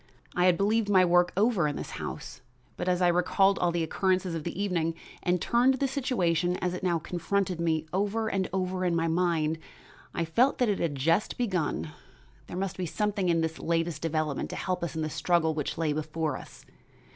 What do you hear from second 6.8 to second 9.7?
now confronted me, over and over in my mind,